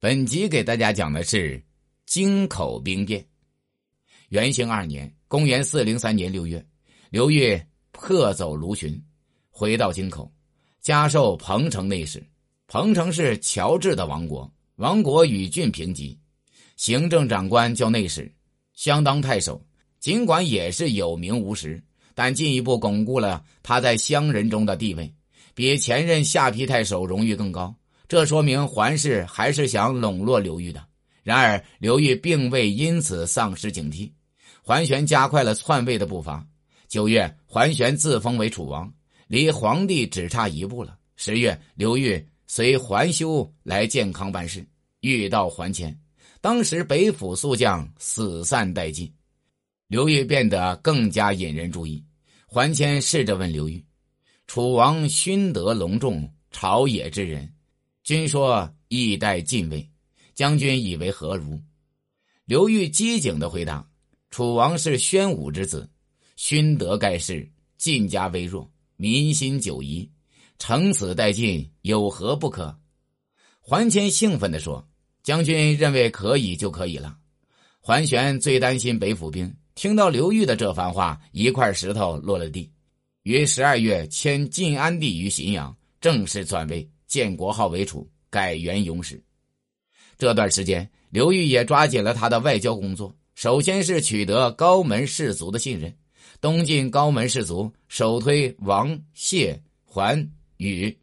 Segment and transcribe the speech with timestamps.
[0.00, 1.60] 本集给大家讲的是
[2.06, 3.26] 京口兵变。
[4.28, 6.64] 元兴二年（公元四零三年六月），
[7.10, 9.02] 刘裕破走卢循，
[9.50, 10.32] 回到京口，
[10.80, 12.24] 加授彭城内史。
[12.68, 16.16] 彭城是乔治的王国，王国与郡平级，
[16.76, 18.32] 行政长官叫内史，
[18.74, 19.60] 相当太守。
[19.98, 21.82] 尽管也是有名无实，
[22.14, 25.12] 但进一步巩固了他在乡人中的地位，
[25.54, 27.74] 比前任下邳太守荣誉更高。
[28.08, 30.82] 这说明桓氏还是想笼络刘裕的。
[31.22, 34.10] 然而刘裕并未因此丧失警惕，
[34.62, 36.42] 桓玄加快了篡位的步伐。
[36.88, 38.90] 九月，桓玄自封为楚王，
[39.26, 40.96] 离皇帝只差一步了。
[41.16, 44.66] 十月，刘裕随桓修来建康办事，
[45.00, 45.94] 遇到桓谦，
[46.40, 49.12] 当时北府宿将死散殆尽，
[49.86, 52.02] 刘裕变得更加引人注意。
[52.46, 53.84] 桓谦试着问刘裕
[54.48, 57.46] ：“楚王勋德隆重，朝野之人。”
[58.08, 59.86] 君说意待晋位，
[60.34, 61.60] 将军以为何如？
[62.46, 63.86] 刘裕机警的回答
[64.32, 65.90] ：“楚王是宣武之子，
[66.34, 70.10] 勋德盖世，晋家微弱，民心久疑，
[70.58, 72.80] 乘此殆尽，有何不可？”
[73.60, 74.88] 桓谦兴奋的说
[75.22, 77.14] ：“将军认为可以就可以了。”
[77.78, 82.72] 桓玄最担心北府兵，听到刘裕的这番话，一块石头落了地。
[83.24, 86.90] 于十二月迁晋安帝于荥阳，正式篡位。
[87.08, 89.20] 建国号为楚，改元永始。
[90.16, 93.12] 这段时间，刘裕也抓紧了他的外交工作。
[93.34, 95.92] 首先是取得高门士族的信任。
[96.40, 100.96] 东晋高门士族首推王谢桓宇，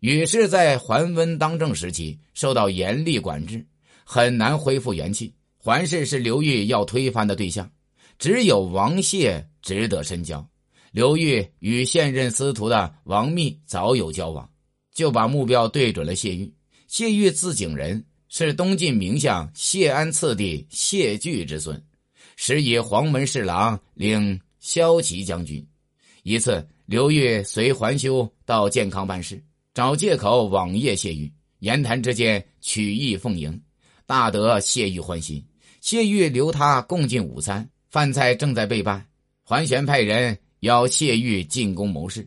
[0.00, 3.66] 宇氏在桓温当政时期受到严厉管制，
[4.04, 5.32] 很难恢复元气。
[5.56, 7.68] 桓氏是刘裕要推翻的对象，
[8.18, 10.46] 只有王谢值得深交。
[10.92, 14.48] 刘裕与现任司徒的王密早有交往。
[14.96, 16.50] 就把目标对准了谢玉。
[16.88, 21.80] 谢玉字景仁，是东晋名相谢安次弟谢据之孙，
[22.34, 25.64] 时以黄门侍郎领骁骑将军。
[26.22, 33.60] 一次，刘裕随桓修到健康办事，找借口网夜谢玉，言谈之间曲意奉迎，
[34.06, 35.44] 大得谢玉欢心。
[35.82, 39.06] 谢玉留他共进午餐，饭菜正在备办，
[39.42, 42.26] 桓玄派人邀谢玉进宫谋事。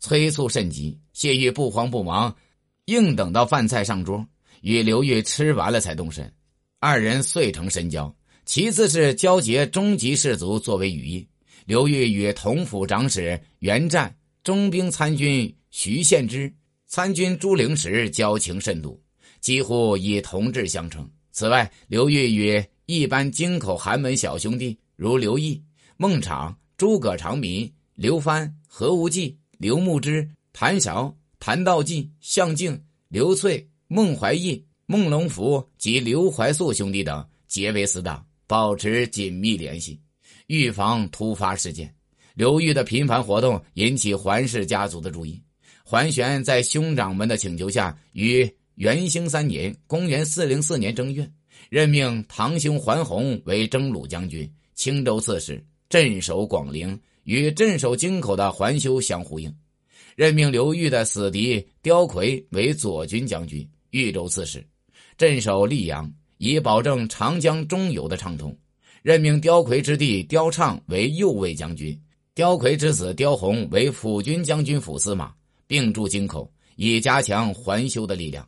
[0.00, 2.36] 催促甚急，谢玉不慌不忙，
[2.84, 4.24] 硬等到饭菜上桌，
[4.60, 6.32] 与刘裕吃完了才动身。
[6.78, 8.14] 二人遂成深交。
[8.44, 11.28] 其次是交结中级士族作为羽翼。
[11.66, 16.54] 刘裕与同府长史袁战、中兵参军徐献之、
[16.86, 19.02] 参军朱灵时交情甚笃，
[19.40, 21.04] 几乎以同志相称。
[21.32, 25.60] 此外，刘裕与一般京口寒门小兄弟，如刘毅、
[25.96, 29.36] 孟昶、诸葛长民、刘藩、何无忌。
[29.58, 30.30] 刘牧之、
[30.60, 40.00] 谭晓、谭道济、向敬、刘粹、孟怀义、孟龙福及刘怀素兄弟等结为死党，保持紧密联系，
[40.48, 41.94] 预防突发事件。
[42.34, 45.40] 刘裕的频繁活动引起桓氏家族的注意。
[45.84, 48.44] 桓玄在兄长们的请求下，于
[48.74, 51.30] 元兴三年（公元404年正月）
[51.70, 57.00] 任命堂兄桓弘为征虏将军、青州刺史，镇守广陵。
[57.22, 59.54] 与镇守京口的桓修相呼应，
[60.18, 64.66] 任命刘裕的死敌刁魁为左军将军、豫州刺史，
[65.16, 68.52] 镇守溧阳，以保证长江中游的畅通。
[69.00, 71.96] 任命刁魁之弟刁畅为右卫将军，
[72.34, 75.32] 刁魁之子刁宏为辅军将军府司马，
[75.68, 78.44] 并驻京口，以加强桓修的力量。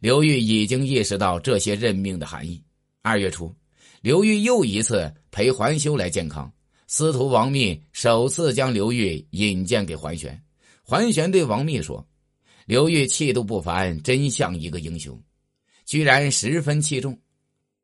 [0.00, 2.58] 刘裕已经意识到这些任命的含义。
[3.02, 3.54] 二月初，
[4.00, 6.50] 刘裕又一次陪桓修来健康。
[6.86, 10.42] 司徒王密首次将刘裕引荐给桓玄，
[10.82, 12.06] 桓玄对王密说
[12.66, 15.20] ：“刘裕气度不凡，真像一个英雄。”
[15.86, 17.18] 居然十分器重。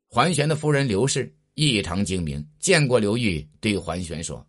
[0.07, 4.45] 桓玄的夫人刘氏异常精明，见过刘裕，对桓玄说：“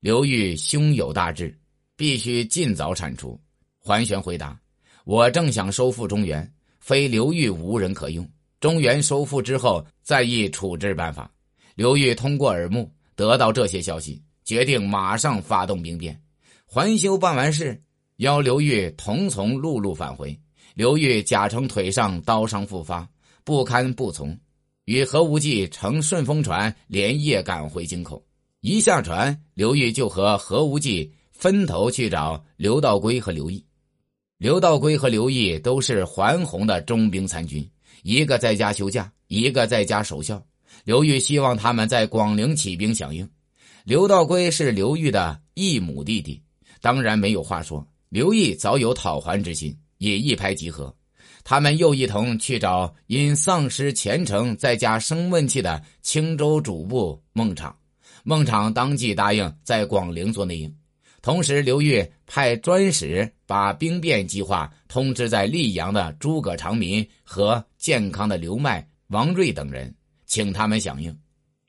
[0.00, 1.58] 刘裕胸有大志，
[1.96, 3.40] 必须尽早铲除。”
[3.78, 4.58] 桓玄回答
[5.04, 6.50] ：“我正想收复中原，
[6.80, 8.28] 非刘裕无人可用。
[8.60, 11.32] 中原收复之后，再议处置办法。”
[11.74, 12.92] 刘裕通过耳目。
[13.18, 16.22] 得到这些消息，决定马上发动兵变。
[16.70, 17.80] 桓修办完事，
[18.16, 20.38] 邀刘裕同从陆路返回。
[20.74, 23.08] 刘裕假称腿上刀伤复发，
[23.42, 24.38] 不堪不从，
[24.84, 28.22] 与何无忌乘顺风船连夜赶回京口。
[28.60, 33.64] 一下船，刘裕就和何无忌分头去找刘道规和刘毅。
[34.36, 37.66] 刘道规和刘毅都是桓洪的中兵参军，
[38.02, 40.44] 一个在家休假，一个在家守孝。
[40.84, 43.26] 刘裕希望他们在广陵起兵响应。
[43.84, 46.42] 刘道规是刘裕的异母弟弟，
[46.80, 47.86] 当然没有话说。
[48.08, 50.94] 刘毅早有讨还之心，也一拍即合。
[51.44, 57.74] 他们又一同去找因丧失前程在家生闷气的青州主簿孟昶。
[58.24, 60.74] 孟昶当即答应在广陵做内应。
[61.20, 69.94] 同时，刘裕派专使把兵变计划通知在溧阳的诸葛长民和健康的刘迈、王睿等人，
[70.26, 71.14] 请他们响应。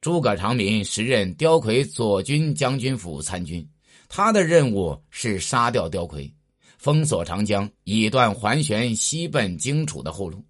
[0.01, 3.67] 诸葛长民时任刁魁左军将军府参军，
[4.09, 6.29] 他的任务是杀掉刁魁。
[6.77, 10.43] 封锁长江，以断桓玄西奔荆楚的后路。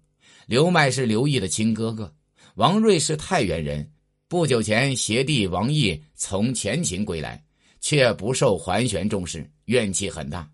[0.46, 2.12] 刘迈是刘毅的亲哥哥，
[2.54, 3.88] 王睿是太原人。
[4.28, 7.42] 不久前，邪弟王毅从前秦归来，
[7.80, 10.48] 却不受桓玄重视，怨气很大。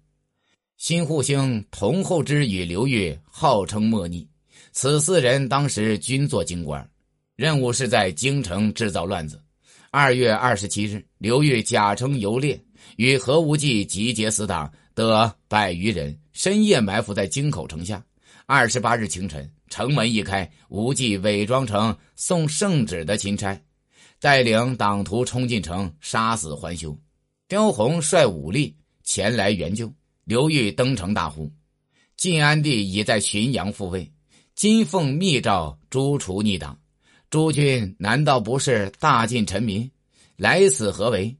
[0.79, 4.27] 新护星童厚之与刘裕号称莫逆，
[4.73, 6.91] 此四人当时均做京官，
[7.35, 9.43] 任务是在京城制造乱子。
[9.91, 12.59] 二月二十七日，刘裕假称游猎，
[12.97, 14.73] 与何无忌集结死党。
[14.95, 18.03] 得百余人，深夜埋伏在京口城下。
[18.47, 23.61] 二十八日清晨，城门一开，无忌伪装成送圣旨的钦差，
[24.19, 26.99] 带领党徒冲进城，杀死桓修。
[27.47, 28.75] 刁宏率武力
[29.05, 29.93] 前来援救。
[30.25, 31.53] 刘裕登城大呼
[32.17, 34.11] ：“晋安帝已在浔阳复位，
[34.55, 36.79] 今奉密诏诛除逆党。
[37.29, 39.91] 诸君难道不是大晋臣民？
[40.37, 41.37] 来此何为？”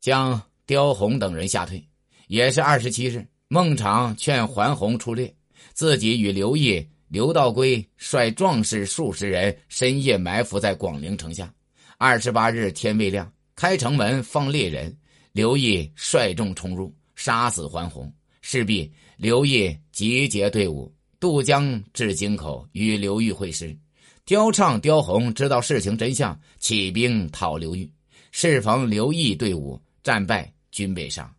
[0.00, 1.82] 将刁宏等人吓退。
[2.28, 5.32] 也是二十七日，孟昶劝桓洪出猎，
[5.72, 11.52] 自己与刘毅、刘道归率壮士数十人深夜埋伏在广陵城下。
[11.98, 14.94] 二十八日天未亮，开城门放猎人，
[15.32, 18.12] 刘毅率众冲入，杀死桓洪。
[18.42, 23.76] 势必刘毅集结队伍渡江至京口，与刘裕会师。
[24.24, 27.90] 刁畅、刁洪知道事情真相，起兵讨刘裕，
[28.32, 31.34] 适逢刘毅队伍战败，均被杀。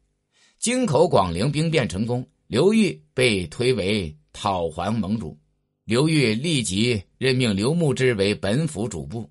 [0.57, 5.37] 京口广陵兵变成功，刘裕被推为讨还盟主。
[5.85, 9.29] 刘裕立即任命刘牧之为本府主簿。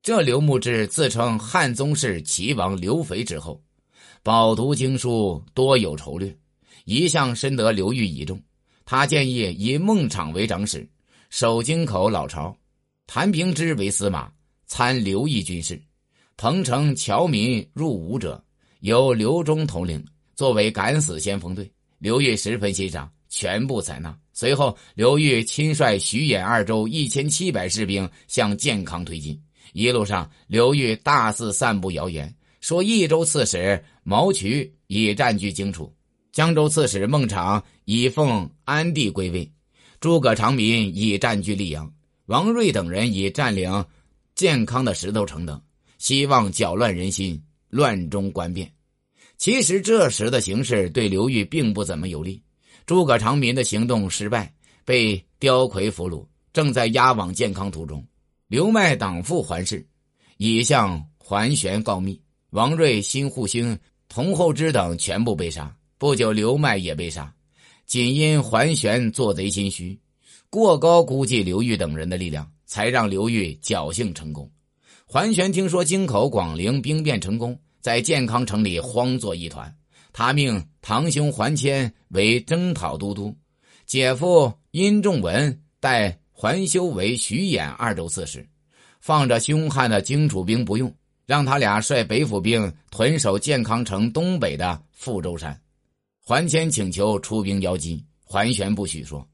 [0.00, 3.60] 这刘牧之自称汉宗室齐王刘肥之后，
[4.22, 6.32] 饱读经书，多有筹略，
[6.84, 8.40] 一向深得刘裕倚重。
[8.84, 10.88] 他建议以孟昶为长史，
[11.30, 12.56] 守京口老巢；
[13.08, 14.30] 谭平之为司马，
[14.66, 15.76] 参刘毅军事；
[16.36, 18.42] 彭城侨民入伍者，
[18.80, 20.04] 由刘忠统领。
[20.34, 24.16] 作为敢死先锋队，刘裕十分欣赏，全部采纳。
[24.32, 29.36] 随后，刘裕亲率徐兖二州一千七百士兵向建康推进。
[29.72, 35.92] 一路上，刘裕大肆散布谣言，说益州刺史毛渠已占据荆楚，
[36.30, 39.52] 江州刺史孟昶已奉安帝归位，
[39.98, 41.92] 诸葛长民已占据溧阳，
[42.26, 43.84] 王睿等人已占领
[44.36, 45.60] 健康的石头城等，
[45.98, 48.72] 希望搅乱人心，乱中观变。
[49.36, 52.42] 其实这时的形势对刘裕并不怎么有利，
[52.86, 54.52] 诸葛长民的行动失败，
[54.84, 58.04] 被刁魁俘虏，正在押往健康途中。
[58.48, 59.86] 刘迈党父桓氏
[60.38, 62.20] 已向桓玄告密，
[62.50, 63.78] 王睿、新护星、
[64.08, 65.76] 童厚之等全部被杀。
[65.98, 67.32] 不久，刘迈也被杀，
[67.86, 70.00] 仅因桓玄做贼心虚，
[70.48, 74.50] 过高估计刘裕等人的力量，才让刘裕侥幸成功。
[75.10, 77.58] 桓玄听说京口、广陵兵变成功。
[77.80, 79.74] 在健康城里慌作一团，
[80.12, 83.34] 他命堂兄桓谦为征讨都督，
[83.86, 88.46] 姐夫殷仲文代桓修为徐兖二州刺史，
[89.00, 90.94] 放着凶悍的荆楚兵不用，
[91.24, 95.58] 让他俩率北府兵屯守健康城东北的富州山。
[96.20, 99.26] 桓谦请求出兵邀击，桓玄不许说：“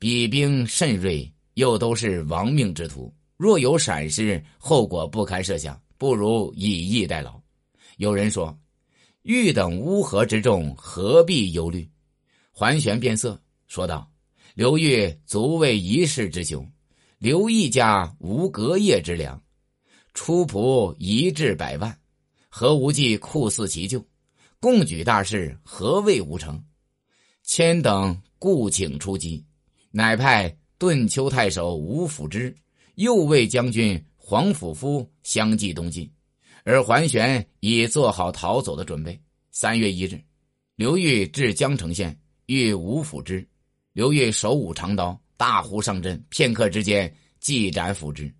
[0.00, 7.42] 彼兵甚锐，又都是亡命之徒，若有闪失，后果不堪设想，不如以逸待劳。”
[7.98, 8.56] 有人说
[9.22, 11.90] ：“欲等乌合之众，何必忧虑？”
[12.54, 14.08] 桓玄变色，说道
[14.54, 16.64] ：“刘裕足为一世之雄，
[17.18, 19.42] 刘毅家无隔夜之粮，
[20.14, 21.98] 出仆一至百万，
[22.48, 24.00] 何无忌酷似其舅，
[24.60, 26.62] 共举大事，何谓无成？
[27.42, 29.44] 千等故请出击，
[29.90, 32.54] 乃派顿丘太守吴辅之、
[32.94, 36.10] 右卫将军黄甫夫相继东进。”
[36.64, 39.20] 而桓玄已做好逃走的准备。
[39.50, 40.22] 三月一日，
[40.76, 43.46] 刘裕至江城县，遇吴府之。
[43.92, 48.32] 刘裕手舞长刀，大呼上阵，片刻之间即斩府之，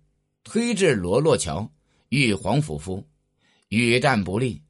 [0.43, 1.69] 推至罗洛桥，
[2.09, 3.05] 遇黄甫夫，
[3.67, 4.61] 与战不利，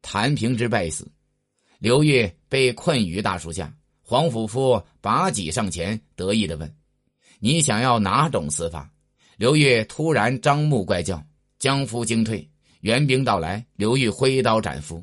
[0.00, 1.06] 谭平之败死。
[1.78, 6.74] 刘裕被困于大树下，黄甫夫拔戟上前，得意地问
[7.38, 8.90] ：“你想要哪种死法？”
[9.36, 11.22] 刘裕突然张目怪叫，
[11.58, 12.48] 江夫惊退。
[12.80, 15.02] 援兵到来，刘裕挥刀斩夫。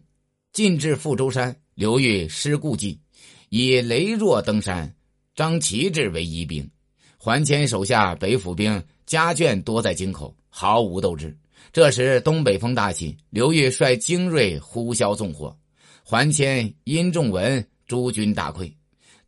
[0.52, 3.00] 进至富州山，刘裕失故计，
[3.50, 4.94] 以羸弱登山，
[5.36, 6.70] 张旗志为疑兵。
[7.18, 11.38] 桓谦手下北府兵家眷多在京口，毫无斗志。
[11.72, 15.56] 这时东北风大起，刘裕率精锐呼啸纵火，
[16.04, 18.72] 桓谦殷仲文诸军大溃。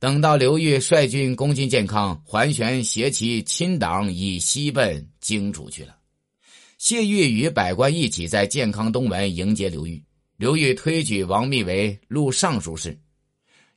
[0.01, 5.95] 等到刘裕率军攻进建康，桓玄携其亲党已西奔荆楚去了。
[6.79, 10.03] 谢玉与百官一起在建康东门迎接刘裕。
[10.37, 12.99] 刘裕推举王密为录尚书事、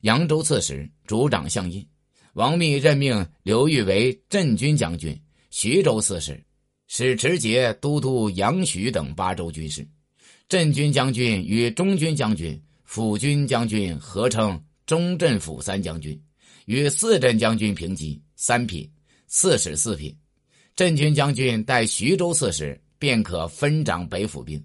[0.01, 1.87] 扬州刺史，主掌相印。
[2.33, 5.15] 王密任命刘裕为镇军将军、
[5.51, 6.43] 徐州刺史，
[6.87, 9.87] 使持节都督杨徐等八州军事。
[10.49, 14.59] 镇军将军与中军将军、辅军将军合称。
[14.85, 16.21] 中镇府三将军
[16.65, 18.89] 与四镇将军平级三品，
[19.27, 20.15] 刺史四品。
[20.75, 24.63] 镇军将军代徐州刺史，便可分掌北府兵。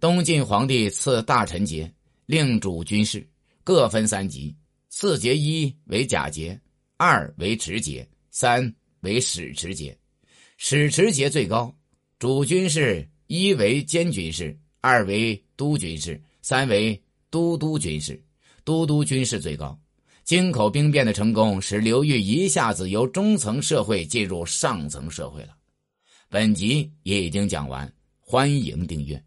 [0.00, 1.92] 东晋皇帝赐大臣节，
[2.26, 3.28] 令主军事，
[3.62, 4.56] 各分三级：
[4.88, 6.58] 四节一为甲节，
[6.96, 9.96] 二为持节，三为使持节。
[10.56, 11.72] 使持节最高，
[12.18, 18.20] 主军事一为监军事，二为都军事，三为都督军事。
[18.68, 19.80] 都督军事最高，
[20.24, 25.56] 京口兵变的成功使刘裕一下子由中层社会进入上层社会了。
[26.28, 29.24] 本集也已经讲完，欢迎订阅。